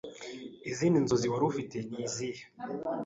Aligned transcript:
Izindi 0.71 0.97
nzozi 1.03 1.25
wari 1.31 1.45
ufite 1.51 1.77
ni 1.89 1.97
izihe 2.05 2.43